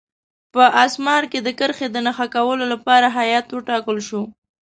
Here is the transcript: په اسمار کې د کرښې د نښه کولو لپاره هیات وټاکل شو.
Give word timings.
په 0.53 0.63
اسمار 0.85 1.23
کې 1.31 1.39
د 1.43 1.49
کرښې 1.59 1.87
د 1.91 1.97
نښه 2.05 2.27
کولو 2.35 2.65
لپاره 2.73 3.07
هیات 3.19 3.47
وټاکل 3.51 3.97
شو. 4.07 4.21